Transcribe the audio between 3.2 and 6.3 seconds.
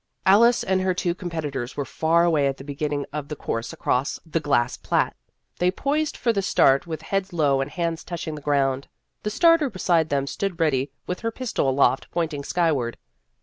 the course across the grass plat. They poised